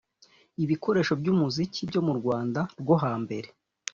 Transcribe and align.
Ibikoresho 0.63 1.13
by’umuziki 1.21 1.81
byo 1.89 2.01
mu 2.07 2.13
Rwanda 2.19 2.61
rwo 2.81 2.95
hambere 3.03 3.49